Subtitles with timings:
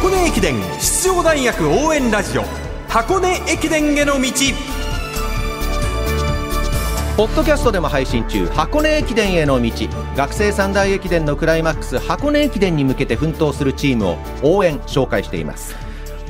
[0.00, 2.42] 箱根駅伝出場大学応援ラジオ
[2.88, 4.30] 箱根駅伝への道
[7.18, 9.70] ポッドキャストでも配信中箱根駅伝への道。
[10.16, 15.76] 学生三大駅伝のクライマックス箱根駅伝に向けて奮闘するチームを応援紹介しています。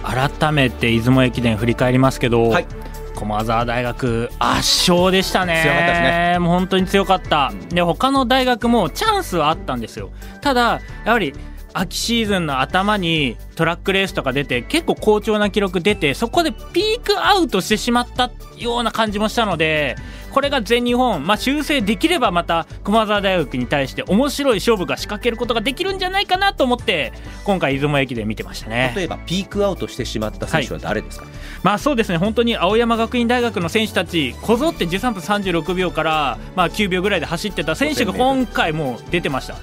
[0.02, 2.66] 改めて出雲駅伝振り返りますけど、はい。
[3.15, 5.61] 駒澤大学圧勝でしたね。
[5.62, 6.39] 強かったですね。
[6.41, 7.52] もう本当に強かった。
[7.69, 10.11] で他の大学もチャンスはあったんですよ。
[10.41, 11.34] ただやはり
[11.73, 19.97] 秋シーズンの頭にトラックレースとか出て結構好調な記録出てそこでピークアウトしてしまったような感じもしたので
[20.30, 27.12] これが全日本、まあ、修正できればまた駒澤大学に対して面白い勝負が仕掛けることができるんじゃないかなと思って
[27.45, 28.92] 今回出雲駅伝見てましたね。
[28.95, 31.27] 例えばピークアウトしてしまった選手は誰ですか、
[31.62, 39.56] まあそうですね本当に青山学院大学の選手たちこぞって13分36秒から、まあ、9秒ぐらいで走ってた選手が今回もう出てました、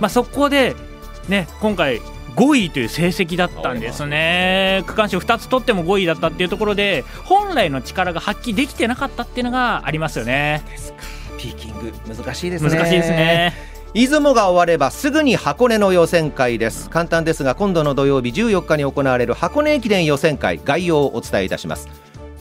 [0.00, 0.74] まあ、そこで、
[1.28, 2.00] ね、今回
[2.36, 4.82] 5位という成績だったんですね。
[4.86, 10.62] 区間賞2つ取っても5位だったっていうところで本来の力が発揮できてなかったっていうのがありますよね。
[11.38, 12.70] ピーキング難しいですね。
[12.70, 13.54] 難しいですね。
[13.92, 16.88] 出雲が終わればすぐに箱根の予選会です。
[16.90, 21.88] 簡単ですが今度の土曜日14日に行われる箱根駅伝予選会概要をお伝えいたします。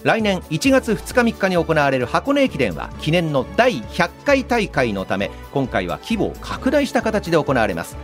[0.04, 7.98] 来年1月2日3日に行われる箱根駅伝は記念の第100回大会のため今回は規模を拡大した形で行われます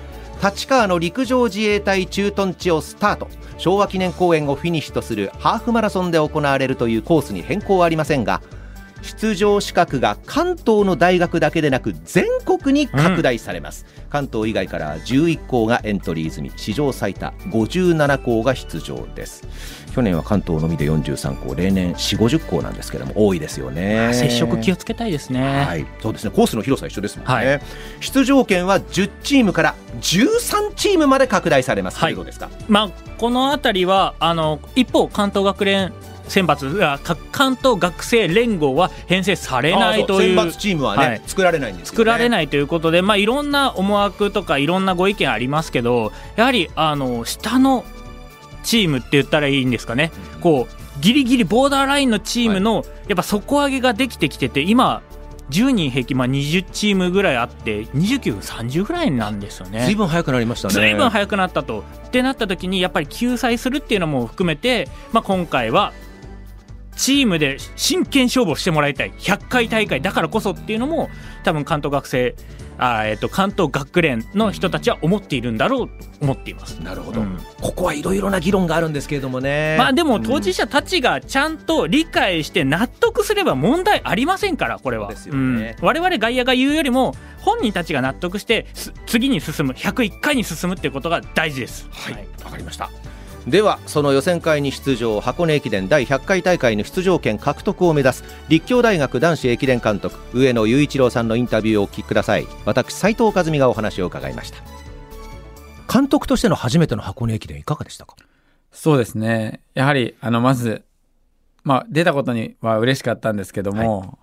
[0.44, 3.28] 立川の陸上自衛隊駐屯地をスタート。
[3.58, 8.41] 昭和記念公園をフィニッシュとするハーフマラソンで行われるというコースに変更はありませんが
[9.06, 16.52] 出場資格が関東の大学だけでなく全国に拡大されます、関東以外から11校がエントリー済み。
[16.56, 19.47] 史上最多57校が出場です。
[19.94, 21.56] 去年は関東のみで43校。
[21.56, 24.12] 例年4 5 0校なんですけども多いですよね。
[24.14, 26.31] 接触気をつけたいですね、はい、そうですね。
[26.31, 27.62] コースの広さ一緒ですもんね、はい。
[28.02, 32.16] 出場権は10チームから13チームまで拡大されます、はい。
[32.16, 32.50] どうですか？
[32.67, 35.94] まあ、この辺りはあの一方関東学連
[36.28, 37.00] 選抜
[37.31, 40.36] 関東学生連合は編成されないという。
[40.36, 41.22] 選抜チームはね、はい。
[41.25, 47.86] 作られないんですよ、ね、作られないということで、まあ、いろんな思惑とかいろんなご意見ありますけどやはりあの下の
[48.63, 55.03] チームって言ったらいいんですかね、こうギリギリボーダーラインのチームの、やっぱ底上げができてきてて今
[55.50, 59.86] 10人平均、まあ、20チームぐらいあって29分30ぐらいなんですよね。
[59.86, 60.74] ずいぶん早くなりましたね。
[60.74, 61.84] ずいぶん早くなったと。
[62.07, 65.94] ってなった時にやっぱり救済するっていうのも含めて、まあ、今回は
[66.95, 69.11] チームで真剣勝負をしてもらいたい。
[69.13, 71.09] 100回大会だからこそっていうのも
[71.44, 72.35] 多分関東学生
[72.78, 76.75] あー、えっと関東学連の人たちは思っているんだろうと思っています。
[76.81, 77.39] なるほど、うん。
[77.61, 79.75] ここはいろいろな議論があるんですけれどもね。
[79.78, 85.75] まあでも当事者たちがちゃんと理解して納得すれば問題ありませんからこれは、ですよね。
[85.79, 85.85] うん。
[85.85, 91.88] 我々外野が言うよりも本人たちが納得してす次に進む101回に進むっていうことが大事です。
[91.91, 92.27] はい。
[92.44, 92.89] わかりました
[93.47, 102.47] ではその予選会に出場箱根駅伝第100回大会の出場権獲得を目指す立教大学男子駅伝監督上野雄一郎さんのインタビューをお聞きください。
[102.66, 104.57] 私斉藤和美がお話を伺いました。
[105.91, 108.16] 監督としての初めての箱根駅伝いかがでしたか？
[108.72, 109.62] そうですね。
[109.75, 110.83] やはり、あの、まず、
[111.63, 114.17] まあ、出たことには嬉しかったんですけども、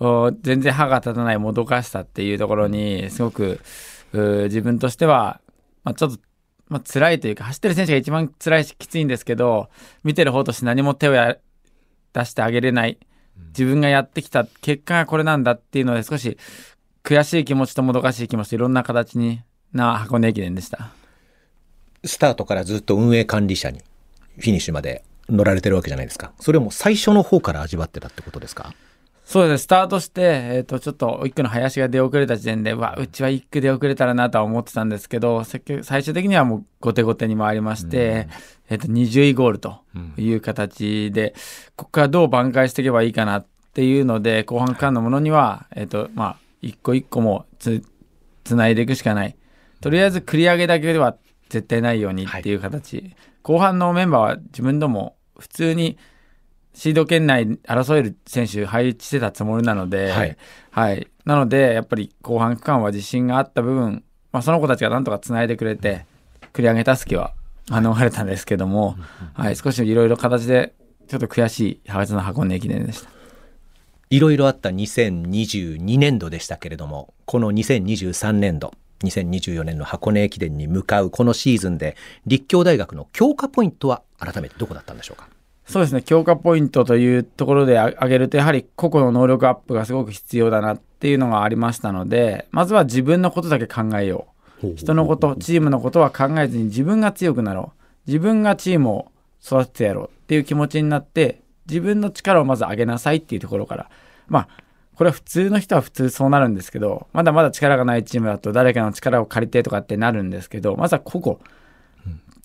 [0.00, 3.60] お全然歯が立たないもどかしさっていうところに、すごく、
[4.12, 5.40] 自分としては、
[5.84, 6.18] まあ、ちょっと、
[6.68, 9.68] まあ、辛いというか、走ってる選手が一番辛いし、きついんですけど、
[10.04, 11.36] 見てる方として何も手をや
[12.12, 12.98] 出してあげれない。
[13.48, 16.36] 自分がやってきた結果がこれなんだっていうので、少し
[17.04, 19.40] 悔しい気持ちともどかしい気持ちといろんな形に
[19.72, 20.90] な箱根駅伝でした。
[22.04, 23.80] スタートからずっと運営管理者に
[24.38, 28.72] フィニッシュまで乗られてるわけじゃないですかそれをもう最初の方から味わってたってことですか？
[29.28, 29.64] そうです。
[29.64, 38.26] スタートして、えっ、と、ちょっと、一区の林が出遅れた時点で、うわ、うちは一区出遅れたらなとは思ってたんですけど、最終的にはもう後手後手に回りまして、
[38.70, 39.82] えっ、と、20位ゴールと
[40.16, 41.34] いう形で、
[41.76, 47.84] ここからどう挽回していけばいいかなっていうので、後半区間のものには、えっ、と、まあ、一個一個もつ、
[48.44, 49.36] つないでいくしかない。
[49.82, 51.18] とりあえず繰り上げだけでは
[51.50, 53.14] 絶対ないようにっていう形。
[53.42, 55.98] 後半のメンバーは自分とも普通に
[56.78, 60.36] シード圏内争える選手配置してたつもりなので、はい。
[60.70, 61.08] はい。
[61.24, 66.06] なのでやっぱり後半区間は自信があった部分、まあ、その子たちがなんとかつないでくれて
[66.52, 67.34] 繰り上げたすきは
[67.68, 68.96] 免れたんですけども、
[69.34, 70.72] はい、少しいろいろ形で
[71.08, 73.10] ちょっと悔しい初の箱根駅伝でした。
[74.10, 85.28] いろいろあった2022年度でしたけれどもこの2023年度2024年の箱根駅伝に向かうこのシーズンで立教大学の強化ポイントは改めてどこだったんでしょうか？
[85.68, 86.02] そうですね。
[86.02, 94.28] 強化ポイントというところであ挙げるとやはり個々の能力アップがすごく必要だなっていうのがありましたのでまずは自分のことだけ考えよ
[94.62, 94.74] う。
[94.76, 97.82] 人のことチームのことは考えずに自分が強くなろう。
[98.06, 99.12] 自分がチームを
[99.44, 103.90] 育ててやろうっていう気持ちになって自分の力をまず上げなさいっていうところから。
[104.26, 104.48] まあ
[104.96, 111.38] これは普通の人は普通そうなるんですけどまだまだ力がないチームだと誰かの力を借りてとかってなるんですけどまずは個々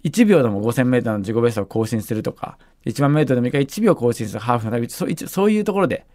[0.03, 4.89] 1秒でも 5000m の自己ベストを更新するとか1万メートルでもいいから1秒更新するハーフの旅。
[4.89, 6.05] そう一そういうところで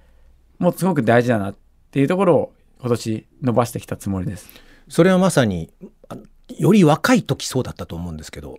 [0.58, 1.56] もうすごく大事だなっ
[1.90, 4.49] ていうところを今年伸ばしてきたつもりです。
[4.88, 5.70] それはまさに
[6.08, 6.17] あ
[6.58, 8.58] より若い時そうだったと思うんですけど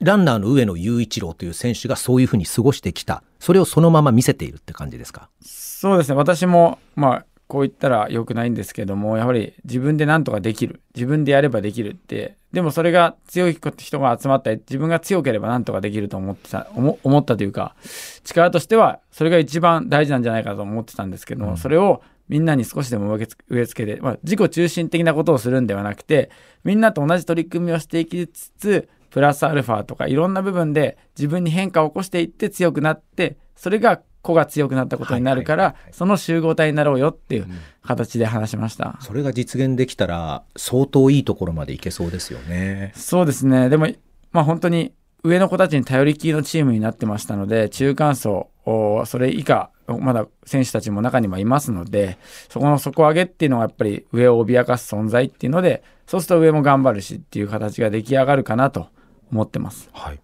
[0.00, 3.22] ランナーの上野雄一郎という選手がそういうふうに過ごしてきた。
[3.38, 5.30] それをそのまま見せているって感じですか？
[5.40, 6.14] そうですね。
[6.16, 10.80] 私もまあこう言ったら良くないんですけどもやはり自分で何とかできる。
[10.94, 12.38] 自分でやればできるって。
[12.50, 17.76] でもそれが強い人が集まったり自分が強ければ何とかできると思ってた思思ったというか
[18.24, 23.26] 力としてはそれが一番大事なんじゃないかと思ってたんですけども、それをみんなに少しでも植
[23.60, 26.30] え付けて、まあ、自己中心的なことをするんではなくて
[26.64, 37.46] みんなと同じ取り組みをしていきつつプラスアルファとかいろんな部分で自分に変化を起こしていって強くなってそれが子が強くなったことになるから、その集合体になろうよっていう
[37.82, 38.96] 形で話しました。
[39.00, 42.92] それが実現できたら相当いいところまでいけそうですよね。
[42.94, 43.68] そうですね。
[43.68, 43.88] でも、
[44.30, 52.18] まあ本当に上の子たちに頼りきりのチームになってましたので、中間層、おそれ以下、まだ選手たちも中にはいますので、
[52.48, 58.88] そこの底上げっていうのがやっぱり上を脅かす存在っていうので、そうすると上も頑張るしっていう形が出来上がるかなと
[59.32, 59.88] 思ってます。
[59.92, 60.20] はい。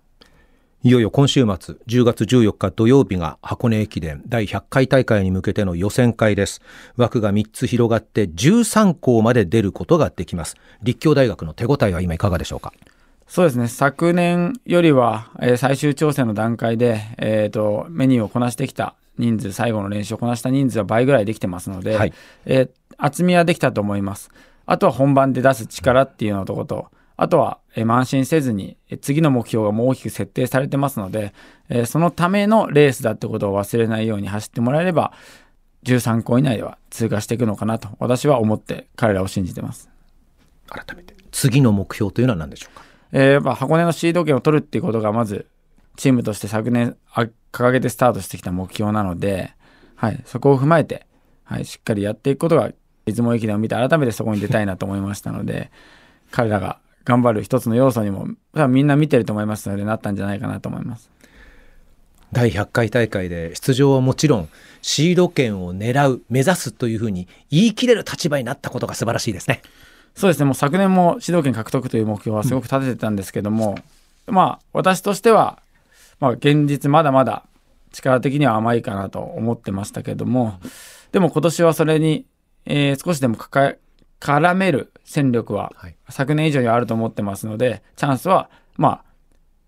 [0.85, 6.63] いよいよ今週末10月14日土曜日が箱根駅伝第100回大会に向けての予選会です。
[6.97, 10.55] 枠が3つ広がって13校まで出ることができます。
[10.85, 12.73] 立教大学の手応えは今いかがでしょうか？
[13.27, 13.67] そうですね。
[13.67, 22.13] 昨年よりは、えー最終調整の段階で、えっ、と、メニューをこなしてきた人数、最後の練習をこなした人数は倍ぐらいできてますので、はい
[22.47, 22.71] えー
[23.01, 24.31] 厚みはできたと思います。
[24.65, 26.87] あとは本番で出す力っていうのとこと、
[27.20, 31.35] あとは、えー慢心せずに、えー次の目標がもう大きく設定されてますので、
[31.69, 35.12] えーそのためのレースだってことを忘れないように走ってもらえれば、
[35.82, 39.91] 13校以内では通過していくのかなと、私は思って彼らを信じてます。
[40.69, 41.15] 改めて。
[41.32, 42.85] 次の目標というのは何でしょうか？
[43.12, 45.47] えーやっぱ箱根のシード権を取るっていうことがまず
[45.97, 49.55] チームとして昨年あ掲げてスタートしてきた目標なので、
[49.97, 51.06] はい、そこを踏まえて、
[51.43, 52.70] はい、しっかりやっていくことが
[53.06, 55.70] 出雲駅伝を見て改めてそこに出たいなと思いましたので
[56.31, 58.28] 彼らが頑張る一つの要素にも
[58.69, 61.10] みんな見てると思いますのでなったんじゃないかなと思います。
[62.32, 64.49] 第100回大会で出場はもちろん
[64.82, 69.62] シード権を狙う目指すというふうに言い切れる立場になったことが素晴らしいですね。
[70.14, 73.78] そうですね、もう昨年も指導権獲得という目標はすごく立ててたんですけども、
[74.26, 75.62] まあ、私としては、
[76.20, 77.44] まあ、現実まだまだ
[77.93, 80.58] 力的には甘いかなと思ってましたけども、
[81.12, 82.26] でも今年はそれに、
[82.66, 83.75] えー少しでもかか
[84.20, 89.05] 絡める戦力ははい昨年以上にはあると思ってますので、チャンスは、まあ、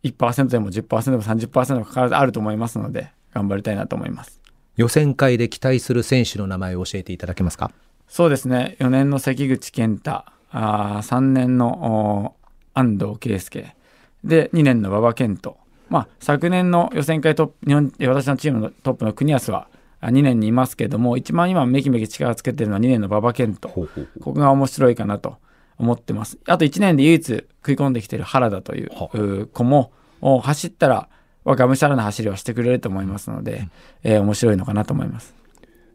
[0.04, 4.40] 1%でも10%でも30%でもかかわらずあると思いますので、頑張りたいなと思います。
[4.76, 7.70] 予選会で期待する選手の名前を教えていただけますか？
[8.08, 8.76] そうですね。
[8.80, 12.34] 4年の関口健太、あ3年のお
[12.72, 13.76] 安藤圭介、
[14.24, 15.56] で、2年の馬場健人。
[15.88, 19.66] まあ、昨年の予選会トップ、日本、私のチームのトップの国安は
[20.02, 23.68] 2年にいますけども、一番今めきめき力つけてるのは2年の馬場健人。
[23.68, 23.88] こ
[24.20, 25.36] こが面白いかなと
[25.78, 26.38] 思ってます。
[26.46, 31.08] あと1年で唯一食い込んできてる原田という子もお走ったら、
[31.44, 33.68] まあがむしゃらな走りをしてくれると思いますので、
[34.02, 35.34] えー面白いのかなと思います。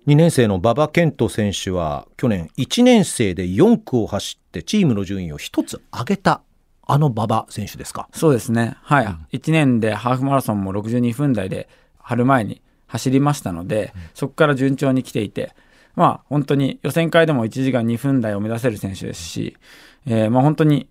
[0.07, 6.41] 2年生の馬場健人選手は去年1年生で4区を走ってチームの順位を1つ上げた
[6.85, 8.07] あの馬場選手ですか？
[8.13, 8.75] そうですね。
[8.83, 9.37] はい。
[9.37, 12.61] 1年でハーフマラソンも62分台で春前に
[12.95, 15.53] 走りましたので、そこから順調に来ていて、
[15.95, 19.57] まあ本当に予選会でも1時間2分台を目指せる選手ですし、
[20.05, 20.89] えーまあ本当に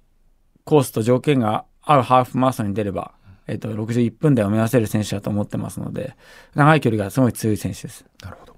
[0.64, 3.12] コースと条件が合うハーフマラソンに出れば、
[3.46, 6.16] えっ、と、61分台を目指せる選手だと思ってますので、
[6.54, 8.06] 長い距離がすごい強い選手です。
[8.22, 8.56] なるほど。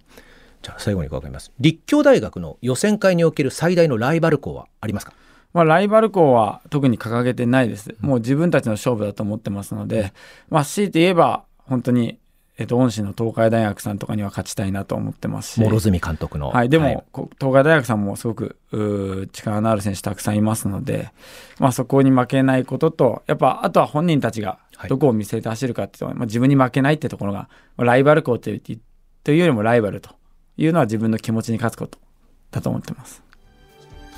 [0.62, 1.52] じゃあ最後に伺います。
[1.58, 5.12] 立教大学の予選会における最大のライバル校はありますか？
[5.52, 7.96] まあ、ライバル校は特に掲げてないです。
[8.00, 10.12] もう自分たちの勝負だと思ってますので、
[10.50, 12.18] まあ、強いて言えば、本当に、
[12.58, 15.60] えっと、恩師の東海大学さんとかには勝ちたいなと思ってますし。
[15.60, 16.48] 諸角監督の。
[16.50, 18.56] はい、でも、こ東海大学さんもすごく
[19.32, 21.10] 力のある選手たくさんいますので、
[21.58, 24.90] まあ、そこに負けないことと、やっぱあとは本人たちがはい。
[24.90, 28.60] どこを見据えて走るかっていうと、まあ、自分に負けないってところが、まあライバル校という
[29.24, 30.10] というよりもライバルと
[30.58, 31.98] いうのは自分の気持ちに勝つこと
[32.50, 33.22] だと思ってます。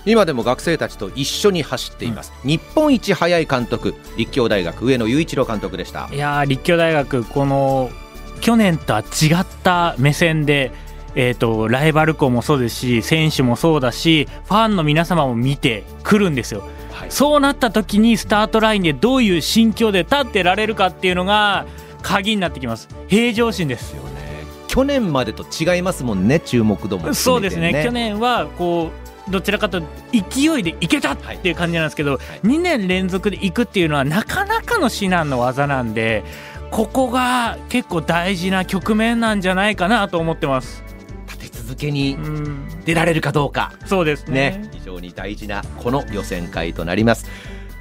[0.05, 6.09] 今でも学生たちと一緒に走っています、日本一速い監督立教大学上野雄一郎監督でした。
[6.13, 7.91] いやー立教大学この
[8.39, 10.73] 去年とは違った目線で、
[11.15, 16.63] えー、とライバル校もそうですし選手もそうだしファンの皆様も見てくるんですよ。
[16.93, 17.11] はい。
[17.11, 21.67] そうなった時にスタートラインでどういう心境で立ってられるかっていうのが
[22.03, 22.89] 鍵になってきます。
[23.09, 24.19] 平常心ですよね。
[24.69, 27.83] 去年までと違いますもんね注目度も含めてそうですね。
[27.85, 36.25] 去年はこうどちらかと勢いでいけたっていう感じなんですけど、2年連続でいくっていうのはなかなかの至難の技なんで
[36.79, 40.85] ここが結構大事な局面なんじゃないかなと思ってます。
[41.27, 42.69] 立て続けにうん。
[42.85, 43.73] 出られるかどうか。
[43.85, 44.61] そうですね。
[44.63, 44.71] ね。
[44.75, 47.27] 非常に大事なこの予選会となります。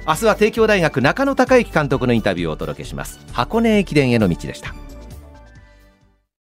[0.04, 3.20] 明日は帝京大学中野孝之監督のインタビューをお届けします。
[3.30, 4.74] 箱根駅伝への道でした